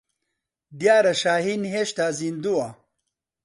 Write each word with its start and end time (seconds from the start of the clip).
دیارە 0.79 1.13
شاھین 1.21 1.61
هێشتا 1.73 2.07
زیندووە. 2.19 2.67